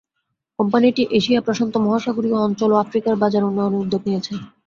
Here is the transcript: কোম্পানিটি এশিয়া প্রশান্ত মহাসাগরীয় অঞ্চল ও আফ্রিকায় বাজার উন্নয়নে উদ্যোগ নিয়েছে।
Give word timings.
কোম্পানিটি 0.59 1.03
এশিয়া 1.11 1.39
প্রশান্ত 1.41 1.73
মহাসাগরীয় 1.77 2.37
অঞ্চল 2.39 2.69
ও 2.71 2.81
আফ্রিকায় 2.83 3.21
বাজার 3.23 3.47
উন্নয়নে 3.49 3.77
উদ্যোগ 3.77 4.01
নিয়েছে। 4.07 4.33